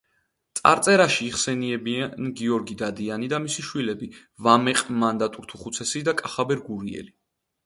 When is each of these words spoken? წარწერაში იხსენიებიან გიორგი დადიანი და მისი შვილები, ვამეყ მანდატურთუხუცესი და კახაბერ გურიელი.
წარწერაში 0.59 1.25
იხსენიებიან 1.25 2.31
გიორგი 2.39 2.77
დადიანი 2.79 3.29
და 3.35 3.41
მისი 3.45 3.67
შვილები, 3.69 4.09
ვამეყ 4.49 4.83
მანდატურთუხუცესი 5.05 6.03
და 6.11 6.17
კახაბერ 6.25 6.67
გურიელი. 6.73 7.17